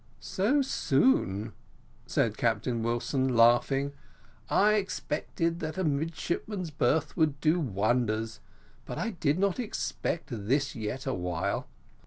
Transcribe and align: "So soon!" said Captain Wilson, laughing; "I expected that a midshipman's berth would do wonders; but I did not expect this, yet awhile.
"So 0.19 0.63
soon!" 0.63 1.53
said 2.07 2.35
Captain 2.35 2.81
Wilson, 2.81 3.35
laughing; 3.37 3.93
"I 4.49 4.73
expected 4.73 5.59
that 5.59 5.77
a 5.77 5.83
midshipman's 5.83 6.71
berth 6.71 7.15
would 7.15 7.39
do 7.39 7.59
wonders; 7.59 8.39
but 8.87 8.97
I 8.97 9.11
did 9.11 9.37
not 9.37 9.59
expect 9.59 10.29
this, 10.31 10.75
yet 10.75 11.05
awhile. 11.05 11.67